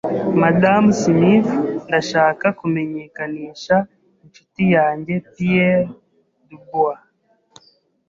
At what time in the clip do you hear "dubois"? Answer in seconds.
6.49-6.99